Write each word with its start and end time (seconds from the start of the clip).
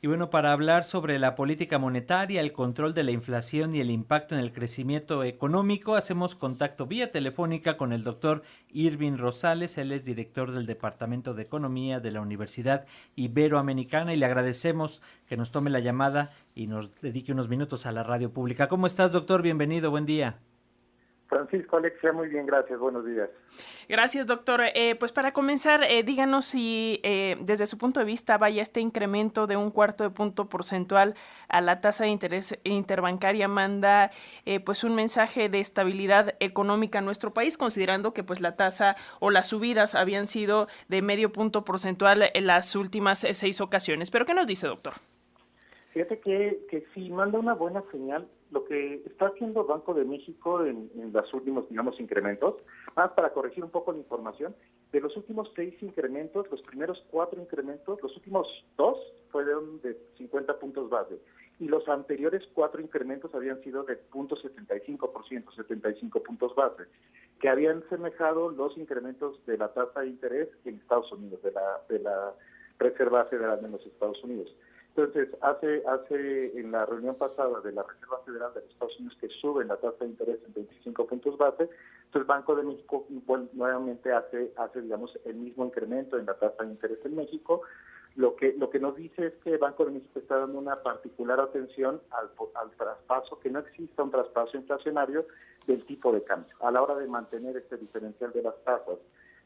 Y 0.00 0.06
bueno, 0.06 0.30
para 0.30 0.52
hablar 0.52 0.84
sobre 0.84 1.18
la 1.18 1.34
política 1.34 1.76
monetaria, 1.80 2.40
el 2.40 2.52
control 2.52 2.94
de 2.94 3.02
la 3.02 3.10
inflación 3.10 3.74
y 3.74 3.80
el 3.80 3.90
impacto 3.90 4.36
en 4.36 4.40
el 4.40 4.52
crecimiento 4.52 5.24
económico, 5.24 5.96
hacemos 5.96 6.36
contacto 6.36 6.86
vía 6.86 7.10
telefónica 7.10 7.76
con 7.76 7.92
el 7.92 8.04
doctor 8.04 8.44
Irving 8.72 9.16
Rosales. 9.16 9.76
Él 9.76 9.90
es 9.90 10.04
director 10.04 10.52
del 10.52 10.66
Departamento 10.66 11.34
de 11.34 11.42
Economía 11.42 11.98
de 11.98 12.12
la 12.12 12.20
Universidad 12.20 12.86
Iberoamericana 13.16 14.14
y 14.14 14.16
le 14.18 14.26
agradecemos 14.26 15.02
que 15.26 15.36
nos 15.36 15.50
tome 15.50 15.68
la 15.68 15.80
llamada 15.80 16.30
y 16.54 16.68
nos 16.68 16.94
dedique 17.00 17.32
unos 17.32 17.48
minutos 17.48 17.84
a 17.84 17.90
la 17.90 18.04
radio 18.04 18.32
pública. 18.32 18.68
¿Cómo 18.68 18.86
estás, 18.86 19.10
doctor? 19.10 19.42
Bienvenido, 19.42 19.90
buen 19.90 20.06
día. 20.06 20.38
Francisco 21.28 21.76
Alexia, 21.76 22.12
muy 22.12 22.28
bien, 22.28 22.46
gracias, 22.46 22.78
buenos 22.78 23.04
días. 23.04 23.28
Gracias, 23.86 24.26
doctor. 24.26 24.62
Eh, 24.74 24.96
pues 24.98 25.12
para 25.12 25.32
comenzar, 25.32 25.84
eh, 25.84 26.02
díganos 26.02 26.46
si 26.46 27.00
eh, 27.02 27.36
desde 27.40 27.66
su 27.66 27.76
punto 27.76 28.00
de 28.00 28.06
vista 28.06 28.38
vaya 28.38 28.62
este 28.62 28.80
incremento 28.80 29.46
de 29.46 29.56
un 29.56 29.70
cuarto 29.70 30.04
de 30.04 30.10
punto 30.10 30.48
porcentual 30.48 31.14
a 31.48 31.60
la 31.60 31.80
tasa 31.80 32.04
de 32.04 32.10
interés 32.10 32.58
interbancaria 32.64 33.48
manda 33.48 34.10
pues 34.64 34.84
un 34.84 34.94
mensaje 34.94 35.48
de 35.48 35.60
estabilidad 35.60 36.34
económica 36.40 37.00
a 37.00 37.02
nuestro 37.02 37.32
país, 37.32 37.58
considerando 37.58 38.12
que 38.14 38.24
pues 38.24 38.40
la 38.40 38.56
tasa 38.56 38.96
o 39.20 39.30
las 39.30 39.48
subidas 39.48 39.94
habían 39.94 40.26
sido 40.26 40.68
de 40.88 41.02
medio 41.02 41.32
punto 41.32 41.64
porcentual 41.64 42.30
en 42.32 42.46
las 42.46 42.74
últimas 42.74 43.26
seis 43.32 43.60
ocasiones. 43.60 44.10
¿Pero 44.10 44.24
qué 44.24 44.34
nos 44.34 44.46
dice, 44.46 44.66
doctor? 44.66 44.94
Fíjate 45.92 46.20
que, 46.20 46.66
que 46.70 46.86
sí 46.94 47.10
manda 47.10 47.38
una 47.38 47.54
buena 47.54 47.82
señal 47.90 48.28
lo 48.50 48.64
que 48.64 49.02
está 49.06 49.26
haciendo 49.26 49.64
Banco 49.64 49.94
de 49.94 50.04
México 50.04 50.64
en, 50.64 50.90
los 51.12 51.34
últimos, 51.34 51.68
digamos, 51.68 52.00
incrementos, 52.00 52.54
más 52.96 53.10
para 53.12 53.32
corregir 53.32 53.64
un 53.64 53.70
poco 53.70 53.92
la 53.92 53.98
información, 53.98 54.54
de 54.92 55.00
los 55.00 55.16
últimos 55.16 55.52
seis 55.54 55.74
incrementos, 55.82 56.50
los 56.50 56.62
primeros 56.62 57.04
cuatro 57.10 57.40
incrementos, 57.40 58.02
los 58.02 58.16
últimos 58.16 58.48
dos 58.76 58.96
fueron 59.30 59.80
de 59.82 59.98
50 60.16 60.58
puntos 60.58 60.88
base 60.88 61.18
y 61.60 61.68
los 61.68 61.86
anteriores 61.88 62.48
cuatro 62.54 62.80
incrementos 62.80 63.34
habían 63.34 63.60
sido 63.62 63.82
de 63.82 64.00
0.75%, 64.10 65.54
75 65.54 66.22
puntos 66.22 66.54
base, 66.54 66.84
que 67.40 67.48
habían 67.48 67.86
semejado 67.88 68.50
los 68.50 68.78
incrementos 68.78 69.44
de 69.44 69.58
la 69.58 69.72
tasa 69.74 70.00
de 70.00 70.08
interés 70.08 70.48
en 70.64 70.76
Estados 70.76 71.10
Unidos, 71.12 71.42
de 71.42 71.52
la, 71.52 71.82
de 71.88 71.98
la 71.98 72.34
Reserva 72.78 73.24
Federal 73.26 73.60
de 73.62 73.68
los 73.68 73.84
Estados 73.86 74.22
Unidos. 74.24 74.54
Entonces, 74.96 75.28
hace, 75.42 75.82
hace 75.86 76.58
en 76.58 76.72
la 76.72 76.84
reunión 76.84 77.14
pasada 77.14 77.60
de 77.60 77.72
la 77.72 77.84
Reserva 77.84 78.18
Federal 78.24 78.52
de 78.54 78.62
los 78.62 78.70
Estados 78.70 78.98
Unidos 78.98 79.16
que 79.20 79.28
sube 79.28 79.64
la 79.64 79.76
tasa 79.76 79.96
de 80.00 80.06
interés 80.06 80.38
en 80.44 80.54
25 80.54 81.06
puntos 81.06 81.38
base, 81.38 81.68
entonces 82.06 82.26
Banco 82.26 82.56
de 82.56 82.64
México 82.64 83.06
nuevamente 83.52 84.12
hace, 84.12 84.52
hace, 84.56 84.82
digamos, 84.82 85.16
el 85.24 85.36
mismo 85.36 85.66
incremento 85.66 86.18
en 86.18 86.26
la 86.26 86.34
tasa 86.34 86.64
de 86.64 86.70
interés 86.70 86.98
en 87.04 87.14
México. 87.14 87.62
Lo 88.16 88.34
que, 88.34 88.54
lo 88.54 88.70
que 88.70 88.80
nos 88.80 88.96
dice 88.96 89.26
es 89.26 89.34
que 89.44 89.56
Banco 89.58 89.84
de 89.84 89.92
México 89.92 90.18
está 90.18 90.38
dando 90.38 90.58
una 90.58 90.82
particular 90.82 91.38
atención 91.38 92.00
al, 92.10 92.30
al 92.54 92.70
traspaso, 92.72 93.38
que 93.38 93.50
no 93.50 93.60
exista 93.60 94.02
un 94.02 94.10
traspaso 94.10 94.56
inflacionario 94.56 95.26
del 95.68 95.84
tipo 95.84 96.10
de 96.12 96.24
cambio. 96.24 96.56
A 96.60 96.72
la 96.72 96.82
hora 96.82 96.96
de 96.96 97.06
mantener 97.06 97.56
este 97.56 97.76
diferencial 97.76 98.32
de 98.32 98.42
las 98.42 98.56
tasas 98.64 98.98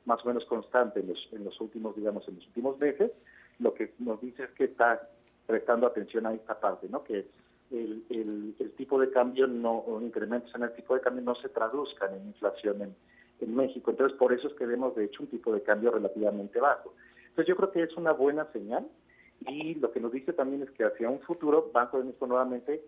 más 0.05 0.25
o 0.25 0.29
menos 0.29 0.45
constante 0.47 1.01
en 1.01 1.09
los, 1.09 1.29
en 1.33 1.45
los 1.45 1.61
últimos, 1.61 1.97
digamos, 1.97 2.27
en 2.29 2.37
los 2.37 2.47
últimos 2.47 2.79
meses, 2.79 3.11
lo 3.59 3.75
que 3.75 3.93
nos 3.99 4.21
dice 4.21 4.45
es 4.45 4.51
que 4.51 4.65
está 4.65 5.09
prestando 5.47 5.87
atención 5.87 6.27
a 6.27 6.35
esta 6.35 6.59
parte, 6.59 6.89
¿no? 6.89 7.05
Que 7.05 7.27
el, 7.71 8.05
el, 8.11 8.73
tipo 8.77 9.01
de 9.01 9.11
cambio 9.11 9.47
no, 9.47 9.79
o 9.79 10.01
incrementos 10.01 10.55
en 10.55 10.65
el 10.65 10.75
tipo 10.75 10.95
de 10.95 11.01
cambio 11.01 11.23
no 11.23 11.35
se 11.35 11.49
traduzcan 11.49 12.15
en 12.15 12.27
inflación 12.27 12.83
en, 12.83 12.97
en 13.41 13.55
México. 13.55 13.91
Entonces, 13.91 14.17
por 14.19 14.33
eso 14.33 14.49
es 14.49 14.55
que 14.55 14.67
vemos, 14.67 14.95
de 14.95 15.05
hecho, 15.05 15.23
un 15.23 15.29
tipo 15.29 15.53
de 15.53 15.63
cambio 15.63 15.91
relativamente 15.91 16.61
bajo. 16.61 16.95
Entonces, 17.29 17.47
yo 17.47 17.57
creo 17.57 17.71
que 17.71 17.83
es 17.83 17.97
una 17.97 18.13
buena 18.13 18.47
señal 18.53 18.89
y 19.47 19.75
lo 19.77 19.91
que 19.91 20.01
nos 20.01 20.13
dice 20.13 20.33
también 20.33 20.63
es 20.63 20.71
que 20.73 20.85
hacia 20.85 21.09
un 21.09 21.21
futuro, 21.21 21.71
Banco 21.73 21.99
de 21.99 22.05
México 22.05 22.27
nuevamente, 22.27 22.83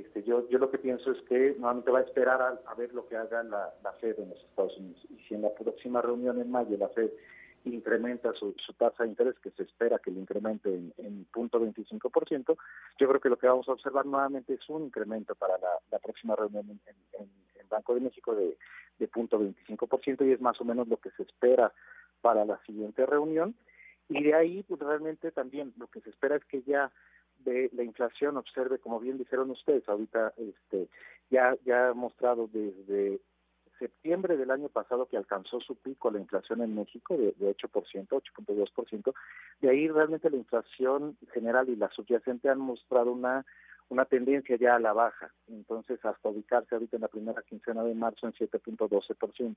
este, 0.00 0.22
yo, 0.24 0.48
yo 0.48 0.58
lo 0.58 0.70
que 0.70 0.78
pienso 0.78 1.12
es 1.12 1.22
que 1.22 1.54
nuevamente 1.58 1.90
va 1.90 2.00
a 2.00 2.02
esperar 2.02 2.60
a, 2.64 2.74
ver 2.74 2.92
lo 2.92 3.06
que 3.06 3.16
haga 3.16 3.42
la, 3.42 3.92
Fed 4.00 4.18
en 4.18 4.30
los 4.30 4.42
Estados 4.42 4.76
Unidos. 4.76 5.06
Y 5.10 5.18
si 5.24 5.34
en 5.34 5.42
la 5.42 5.54
próxima 5.54 6.02
reunión 6.02 6.40
en 6.40 6.50
mayo 6.50 6.76
la 6.76 6.88
Fed 6.88 7.10
incrementa 7.64 8.32
su, 8.34 8.54
tasa 8.76 9.04
de 9.04 9.10
interés, 9.10 9.38
que 9.38 9.50
se 9.52 9.62
espera 9.62 9.98
que 9.98 10.10
le 10.10 10.20
incremente 10.20 10.68
en, 10.68 10.92
en 10.98 11.24
punto 11.26 11.60
25%, 11.60 12.56
yo 12.98 13.08
creo 13.08 13.20
que 13.20 13.28
lo 13.28 13.38
que 13.38 13.46
vamos 13.46 13.68
a 13.68 13.72
observar 13.72 14.04
nuevamente 14.04 14.54
es 14.54 14.68
un 14.68 14.84
incremento 14.84 15.34
para 15.34 15.54
la, 15.58 15.98
próxima 16.00 16.36
reunión 16.36 16.68
en, 16.68 16.80
en, 17.20 17.44
Banco 17.66 17.94
de 17.94 18.02
México 18.02 18.34
de, 18.36 18.56
de 18.98 19.08
punto 19.08 19.40
25% 19.40 20.26
y 20.26 20.32
es 20.32 20.40
más 20.40 20.60
o 20.60 20.64
menos 20.64 20.86
lo 20.86 20.98
que 20.98 21.10
se 21.12 21.22
espera 21.22 21.72
para 22.20 22.44
la 22.44 22.60
siguiente 22.64 23.04
reunión. 23.06 23.56
Y 24.08 24.22
de 24.22 24.34
ahí, 24.34 24.62
pues 24.64 24.80
realmente 24.80 25.32
también 25.32 25.72
lo 25.78 25.88
que 25.88 26.00
se 26.02 26.10
espera 26.10 26.36
es 26.36 26.44
que 26.44 26.62
ya 26.62 26.92
de 27.44 27.70
la 27.72 27.82
inflación 27.82 28.36
observe, 28.36 28.78
como 28.78 29.00
bien 29.00 29.18
dijeron 29.18 29.50
ustedes, 29.50 29.88
ahorita 29.88 30.32
este 30.36 30.88
ya 31.30 31.56
ya 31.64 31.88
ha 31.88 31.94
mostrado 31.94 32.48
desde 32.52 33.20
septiembre 33.78 34.36
del 34.36 34.50
año 34.50 34.68
pasado 34.68 35.06
que 35.06 35.16
alcanzó 35.16 35.60
su 35.60 35.76
pico 35.76 36.10
la 36.10 36.20
inflación 36.20 36.62
en 36.62 36.74
México 36.74 37.16
de, 37.16 37.34
de 37.36 37.56
8%, 37.56 38.08
8.2%, 38.08 39.14
de 39.60 39.68
ahí 39.68 39.88
realmente 39.88 40.30
la 40.30 40.36
inflación 40.36 41.16
general 41.32 41.68
y 41.68 41.76
la 41.76 41.90
subyacente 41.90 42.48
han 42.48 42.60
mostrado 42.60 43.12
una 43.12 43.44
una 43.88 44.04
tendencia 44.04 44.56
ya 44.56 44.76
a 44.76 44.78
la 44.78 44.92
baja, 44.92 45.32
entonces 45.48 46.02
hasta 46.04 46.28
ubicarse 46.28 46.74
ahorita 46.74 46.96
en 46.96 47.02
la 47.02 47.08
primera 47.08 47.42
quincena 47.42 47.82
de 47.82 47.94
marzo 47.94 48.26
en 48.26 48.32
7.12%. 48.32 49.56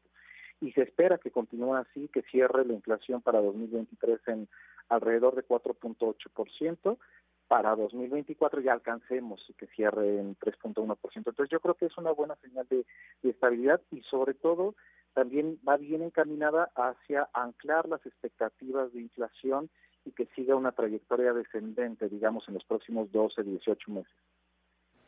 Y 0.61 0.71
se 0.71 0.81
espera 0.81 1.17
que 1.17 1.31
continúe 1.31 1.75
así, 1.75 2.09
que 2.09 2.23
cierre 2.23 2.65
la 2.65 2.73
inflación 2.73 3.21
para 3.21 3.41
2023 3.41 4.19
en 4.27 4.47
alrededor 4.89 5.35
de 5.35 5.45
4.8%, 5.45 6.97
para 7.47 7.75
2024 7.75 8.61
ya 8.61 8.73
alcancemos 8.73 9.53
que 9.57 9.67
cierre 9.67 10.19
en 10.19 10.35
3.1%. 10.37 10.97
Entonces 11.15 11.49
yo 11.49 11.59
creo 11.59 11.75
que 11.75 11.85
es 11.85 11.97
una 11.97 12.11
buena 12.11 12.35
señal 12.37 12.67
de, 12.69 12.85
estabilidad 13.23 13.81
y 13.91 14.01
sobre 14.03 14.33
todo 14.33 14.75
también 15.13 15.59
va 15.67 15.77
bien 15.77 16.01
encaminada 16.01 16.71
hacia 16.75 17.29
anclar 17.33 17.87
las 17.87 18.05
expectativas 18.05 18.93
de 18.93 19.01
inflación 19.01 19.69
y 20.05 20.11
que 20.11 20.27
siga 20.35 20.55
una 20.55 20.71
trayectoria 20.71 21.33
descendente, 21.33 22.07
digamos, 22.07 22.47
en 22.47 22.53
los 22.53 22.63
próximos 22.63 23.11
12, 23.11 23.43
18 23.43 23.91
meses. 23.91 24.13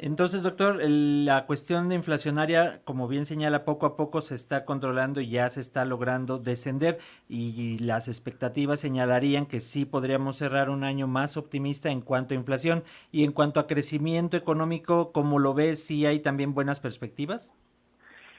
Entonces, 0.01 0.43
doctor, 0.43 0.79
la 0.81 1.45
cuestión 1.45 1.89
de 1.89 1.95
inflacionaria, 1.95 2.79
como 2.85 3.09
bien 3.09 3.25
señala, 3.25 3.65
poco 3.65 3.85
a 3.85 3.97
poco 3.97 4.21
se 4.21 4.33
está 4.33 4.63
controlando 4.63 5.19
y 5.19 5.29
ya 5.29 5.49
se 5.49 5.59
está 5.59 5.83
logrando 5.83 6.39
descender 6.39 6.99
y 7.27 7.77
las 7.79 8.07
expectativas 8.07 8.79
señalarían 8.79 9.45
que 9.45 9.59
sí 9.59 9.83
podríamos 9.83 10.38
cerrar 10.38 10.69
un 10.69 10.85
año 10.85 11.07
más 11.07 11.35
optimista 11.35 11.89
en 11.91 11.99
cuanto 11.99 12.33
a 12.33 12.38
inflación 12.38 12.83
y 13.11 13.25
en 13.25 13.33
cuanto 13.33 13.59
a 13.59 13.67
crecimiento 13.67 14.38
económico, 14.38 15.11
como 15.11 15.38
lo 15.38 15.53
ves, 15.53 15.83
sí 15.83 16.05
hay 16.05 16.21
también 16.21 16.53
buenas 16.53 16.79
perspectivas. 16.79 17.53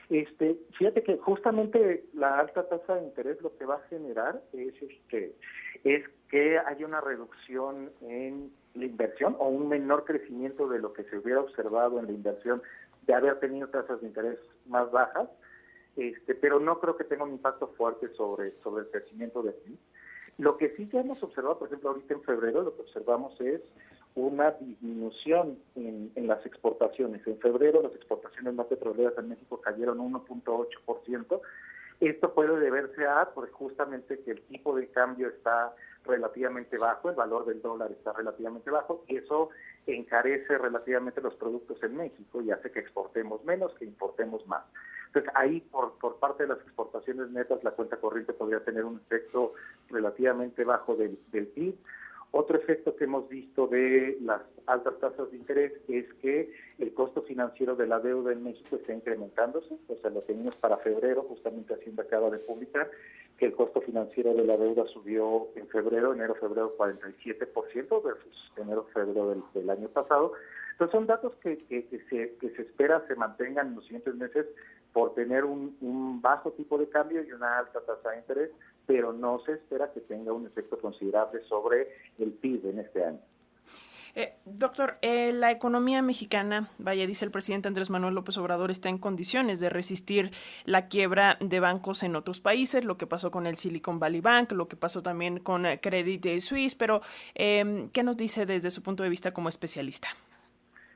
Este, 0.09 0.57
fíjate 0.79 1.03
que 1.03 1.17
justamente 1.17 2.05
la 2.13 2.39
alta 2.39 2.67
tasa 2.67 2.95
de 2.95 3.03
interés 3.03 3.39
lo 3.41 3.55
que 3.55 3.65
va 3.65 3.75
a 3.75 3.87
generar 3.87 4.41
es 4.51 4.73
este 4.81 5.35
es 5.83 6.03
que 6.29 6.57
haya 6.59 6.85
una 6.85 7.01
reducción 7.01 7.91
en 8.01 8.51
la 8.73 8.85
inversión 8.85 9.35
o 9.39 9.49
un 9.49 9.67
menor 9.67 10.05
crecimiento 10.05 10.69
de 10.69 10.79
lo 10.79 10.93
que 10.93 11.03
se 11.03 11.17
hubiera 11.17 11.41
observado 11.41 11.99
en 11.99 12.05
la 12.05 12.11
inversión 12.11 12.61
de 13.05 13.13
haber 13.13 13.39
tenido 13.39 13.67
tasas 13.67 13.99
de 14.01 14.07
interés 14.07 14.39
más 14.65 14.89
bajas, 14.91 15.29
este, 15.97 16.35
pero 16.35 16.59
no 16.59 16.79
creo 16.79 16.95
que 16.95 17.03
tenga 17.03 17.23
un 17.23 17.31
impacto 17.31 17.67
fuerte 17.77 18.07
sobre, 18.15 18.53
sobre 18.61 18.83
el 18.83 18.91
crecimiento 18.91 19.41
de 19.43 19.51
PIB. 19.51 19.77
Lo 20.37 20.57
que 20.57 20.69
sí 20.75 20.87
ya 20.91 21.01
hemos 21.01 21.21
observado, 21.23 21.59
por 21.59 21.67
ejemplo, 21.67 21.89
ahorita 21.89 22.13
en 22.13 22.23
febrero, 22.23 22.61
lo 22.61 22.75
que 22.75 22.81
observamos 22.81 23.39
es 23.41 23.61
una 24.15 24.51
disminución 24.51 25.59
en, 25.75 26.11
en 26.15 26.27
las 26.27 26.45
exportaciones. 26.45 27.25
En 27.27 27.37
febrero 27.39 27.81
las 27.81 27.93
exportaciones 27.93 28.53
no 28.53 28.65
petroleras 28.67 29.17
en 29.17 29.29
México 29.29 29.59
cayeron 29.59 29.99
1.8%. 29.99 31.41
Esto 32.01 32.33
puede 32.33 32.59
deberse 32.59 33.05
a, 33.05 33.29
pues 33.29 33.51
justamente 33.51 34.19
que 34.23 34.31
el 34.31 34.41
tipo 34.41 34.75
de 34.75 34.87
cambio 34.87 35.27
está 35.29 35.75
relativamente 36.03 36.79
bajo, 36.79 37.11
el 37.11 37.15
valor 37.15 37.45
del 37.45 37.61
dólar 37.61 37.91
está 37.91 38.11
relativamente 38.11 38.71
bajo 38.71 39.03
y 39.07 39.17
eso 39.17 39.51
encarece 39.85 40.57
relativamente 40.57 41.21
los 41.21 41.35
productos 41.35 41.81
en 41.83 41.95
México 41.95 42.41
y 42.41 42.49
hace 42.49 42.71
que 42.71 42.79
exportemos 42.79 43.43
menos, 43.45 43.73
que 43.75 43.85
importemos 43.85 44.45
más. 44.47 44.63
Entonces 45.07 45.31
ahí 45.35 45.59
por, 45.59 45.99
por 45.99 46.17
parte 46.17 46.43
de 46.43 46.49
las 46.49 46.59
exportaciones 46.61 47.29
netas 47.29 47.63
la 47.63 47.71
cuenta 47.71 47.97
corriente 47.97 48.33
podría 48.33 48.63
tener 48.63 48.83
un 48.83 48.97
efecto 48.97 49.53
relativamente 49.89 50.63
bajo 50.65 50.95
del, 50.95 51.19
del 51.31 51.47
PIB. 51.47 51.75
Otro 52.33 52.57
efecto 52.57 52.95
que 52.95 53.03
hemos 53.03 53.27
visto 53.27 53.67
de 53.67 54.17
las 54.21 54.41
altas 54.65 54.97
tasas 54.99 55.29
de 55.31 55.37
interés 55.37 55.73
es 55.89 56.05
que 56.21 56.49
el 56.79 56.93
costo 56.93 57.21
financiero 57.23 57.75
de 57.75 57.87
la 57.87 57.99
deuda 57.99 58.31
en 58.31 58.43
México 58.43 58.77
está 58.77 58.93
incrementándose, 58.93 59.77
o 59.89 59.95
sea, 59.97 60.09
lo 60.11 60.21
tenemos 60.21 60.55
para 60.55 60.77
febrero, 60.77 61.23
justamente 61.23 61.73
Hacienda 61.73 62.03
acaba 62.03 62.29
de 62.29 62.39
publicar 62.39 62.89
que 63.37 63.47
el 63.47 63.53
costo 63.53 63.81
financiero 63.81 64.33
de 64.33 64.45
la 64.45 64.55
deuda 64.55 64.85
subió 64.87 65.49
en 65.55 65.67
febrero, 65.67 66.13
enero-febrero 66.13 66.77
47% 66.77 68.03
versus 68.03 68.53
enero-febrero 68.55 69.43
del, 69.53 69.69
año 69.69 69.89
pasado. 69.89 70.31
Entonces 70.73 70.91
son 70.91 71.07
datos 71.07 71.33
que, 71.41 71.57
que, 71.65 71.83
se, 72.09 72.35
que 72.35 72.49
se 72.51 72.61
espera 72.61 73.03
se 73.07 73.15
mantengan 73.15 73.67
en 73.67 73.75
los 73.75 73.83
siguientes 73.85 74.15
meses 74.15 74.45
por 74.93 75.15
tener 75.15 75.43
un, 75.43 75.75
un 75.81 76.21
bajo 76.21 76.51
tipo 76.51 76.77
de 76.77 76.87
cambio 76.87 77.23
y 77.23 77.31
una 77.31 77.57
alta 77.57 77.81
tasa 77.81 78.11
de 78.11 78.19
interés, 78.19 78.51
pero 78.91 79.13
no 79.13 79.39
se 79.45 79.53
espera 79.53 79.89
que 79.93 80.01
tenga 80.01 80.33
un 80.33 80.45
efecto 80.45 80.77
considerable 80.77 81.41
sobre 81.47 81.87
el 82.19 82.33
PIB 82.33 82.71
en 82.71 82.79
este 82.79 83.05
año. 83.05 83.19
Eh, 84.15 84.33
doctor, 84.43 84.97
eh, 85.01 85.31
la 85.31 85.49
economía 85.49 86.01
mexicana, 86.01 86.67
vaya, 86.77 87.07
dice 87.07 87.23
el 87.23 87.31
presidente 87.31 87.69
Andrés 87.69 87.89
Manuel 87.89 88.15
López 88.15 88.37
Obrador, 88.37 88.69
está 88.69 88.89
en 88.89 88.97
condiciones 88.97 89.61
de 89.61 89.69
resistir 89.69 90.31
la 90.65 90.89
quiebra 90.89 91.37
de 91.39 91.61
bancos 91.61 92.03
en 92.03 92.17
otros 92.17 92.41
países, 92.41 92.83
lo 92.83 92.97
que 92.97 93.07
pasó 93.07 93.31
con 93.31 93.47
el 93.47 93.55
Silicon 93.55 93.97
Valley 93.97 94.19
Bank, 94.19 94.51
lo 94.51 94.67
que 94.67 94.75
pasó 94.75 95.01
también 95.01 95.39
con 95.39 95.65
eh, 95.65 95.79
Credit 95.79 96.41
Suisse, 96.41 96.75
pero 96.75 96.99
em, 97.33 97.87
¿qué 97.91 98.03
nos 98.03 98.17
dice 98.17 98.45
desde 98.45 98.71
su 98.71 98.83
punto 98.83 99.03
de 99.03 99.09
vista 99.09 99.31
como 99.31 99.47
especialista? 99.47 100.09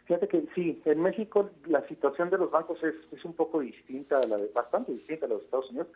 Fíjate 0.06 0.28
que 0.28 0.46
sí, 0.54 0.81
en 0.86 1.02
México 1.02 1.50
la 1.66 1.86
situación 1.88 2.30
de 2.30 2.38
los 2.38 2.52
bancos 2.52 2.81
es, 2.84 2.94
es 3.12 3.25
un 3.25 3.34
poco 3.34 3.60
distinta, 3.60 4.19
a 4.19 4.28
la 4.28 4.38
de, 4.38 4.48
bastante 4.54 4.92
distinta 4.92 5.25
a 5.25 5.30
los 5.30 5.44
Estados 5.44 5.69
Unidos. 5.72 5.88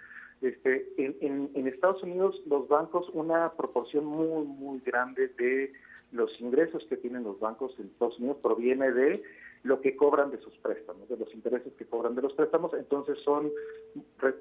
Este, 0.42 0.88
en, 0.98 1.52
en, 1.54 1.68
Estados 1.68 2.02
Unidos 2.02 2.42
los 2.48 2.68
bancos, 2.68 3.10
una 3.14 3.52
proporción 3.54 4.06
muy, 4.06 4.46
muy 4.46 4.80
grande 4.80 5.28
de 5.38 5.74
los 6.12 6.40
ingresos 6.42 6.86
que 6.86 6.98
tienen 6.98 7.24
los 7.24 7.40
bancos 7.40 7.78
en 7.78 7.88
Estados 7.88 8.18
Unidos 8.20 8.38
proviene 8.42 8.92
de 8.92 9.22
lo 9.64 9.82
que 9.82 9.96
cobran 9.96 10.32
de 10.32 10.40
sus 10.40 10.58
préstamos, 10.58 11.08
de 11.10 11.18
los 11.18 11.34
intereses 11.34 11.74
que 11.74 11.86
cobran 11.86 12.16
de 12.16 12.22
los 12.22 12.34
préstamos, 12.34 12.74
entonces 12.74 13.20
son 13.20 13.52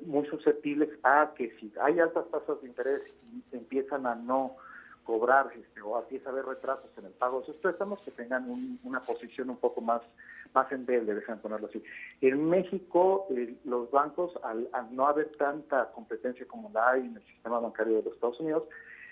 muy 0.07 0.25
susceptibles 0.27 0.91
a 1.03 1.33
que 1.37 1.51
si 1.59 1.73
hay 1.83 1.99
altas 1.99 2.31
tasas 2.31 2.63
de 2.63 2.69
interés 2.69 3.03
y 3.25 3.57
empiezan 3.57 4.07
a 4.07 4.15
no 4.15 4.57
cobrar 5.09 5.51
este, 5.59 5.81
o 5.81 5.99
empieza 5.99 6.29
a 6.29 6.33
haber 6.33 6.45
retrasos 6.45 6.91
en 6.99 7.07
el 7.07 7.13
pago 7.13 7.41
de 7.41 7.47
sus 7.47 7.57
préstamos, 7.57 7.99
que 8.01 8.11
tengan 8.11 8.45
una 8.85 9.01
posición 9.01 9.49
un 9.49 9.57
poco 9.57 9.81
más, 9.81 10.03
más 10.53 10.71
endeble, 10.71 11.15
dejan 11.15 11.39
ponerlo 11.39 11.67
así. 11.67 11.83
En 12.21 12.47
México, 12.47 13.27
los 13.65 13.91
bancos, 13.91 14.39
al, 14.43 14.69
no 14.91 15.07
haber 15.07 15.35
tanta 15.39 15.91
competencia 15.93 16.47
como 16.47 16.71
la 16.75 16.91
hay 16.91 17.07
en 17.07 17.17
el 17.17 17.23
sistema 17.23 17.59
bancario 17.59 17.97
de 17.97 18.03
los 18.03 18.13
Estados 18.13 18.39
Unidos, 18.41 18.65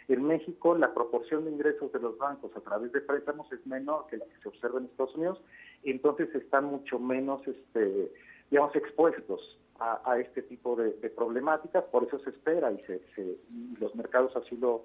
en 0.09 0.23
México 0.23 0.77
la 0.77 0.93
proporción 0.93 1.47
de 1.47 1.53
ingresos 1.53 1.91
de 1.91 1.99
los 1.99 2.19
bancos 2.19 2.55
a 2.55 2.61
través 2.61 2.93
de 2.93 3.01
préstamos 3.01 3.51
es 3.51 3.67
menor 3.67 4.07
que 4.09 4.19
la 4.19 4.27
que 4.27 4.37
se 4.43 4.49
observa 4.49 4.79
en 4.79 4.85
Estados 4.85 5.15
Unidos, 5.15 5.41
entonces 5.83 6.29
están 6.35 6.67
mucho 6.67 6.99
menos, 6.99 7.41
este, 7.49 8.13
digamos, 8.51 8.77
expuestos 8.77 9.59
a, 9.79 10.19
este 10.19 10.43
tipo 10.43 10.77
de, 10.77 10.91
problemáticas, 11.09 11.85
por 11.85 12.05
eso 12.05 12.19
se 12.19 12.31
espera 12.31 12.71
y, 12.71 12.83
se, 12.85 13.01
y 13.17 13.77
los 13.79 13.95
mercados 13.95 14.37
así 14.37 14.59
lo 14.59 14.85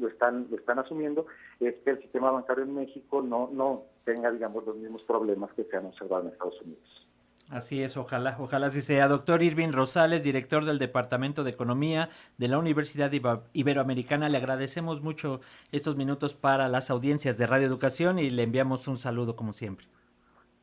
lo 0.00 0.08
están 0.08 0.46
lo 0.50 0.56
están 0.56 0.78
asumiendo 0.78 1.26
es 1.60 1.74
que 1.84 1.90
el 1.90 2.00
sistema 2.00 2.30
bancario 2.30 2.64
en 2.64 2.74
México 2.74 3.22
no 3.22 3.50
no 3.52 3.84
tenga 4.04 4.30
digamos 4.30 4.64
los 4.64 4.76
mismos 4.76 5.02
problemas 5.04 5.52
que 5.54 5.64
se 5.64 5.76
han 5.76 5.86
observado 5.86 6.22
en 6.22 6.32
Estados 6.32 6.60
Unidos. 6.62 7.06
Así 7.50 7.82
es, 7.82 7.96
ojalá, 7.96 8.36
ojalá 8.38 8.68
así 8.68 8.80
sea. 8.80 9.08
Doctor 9.08 9.42
Irving 9.42 9.72
Rosales, 9.72 10.22
director 10.22 10.64
del 10.64 10.78
Departamento 10.78 11.42
de 11.42 11.50
Economía 11.50 12.08
de 12.38 12.46
la 12.46 12.58
Universidad 12.58 13.10
Iberoamericana, 13.52 14.28
le 14.28 14.38
agradecemos 14.38 15.02
mucho 15.02 15.40
estos 15.72 15.96
minutos 15.96 16.34
para 16.34 16.68
las 16.68 16.90
audiencias 16.90 17.38
de 17.38 17.48
Radio 17.48 17.66
Educación 17.66 18.20
y 18.20 18.30
le 18.30 18.44
enviamos 18.44 18.86
un 18.86 18.98
saludo 18.98 19.34
como 19.34 19.52
siempre. 19.52 19.86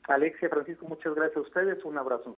Alexia, 0.07 0.47
Francisco, 0.47 0.85
muchas 0.87 1.13
gracias 1.13 1.37
a 1.37 1.41
ustedes, 1.41 1.83
un 1.83 1.97
abrazo. 1.97 2.35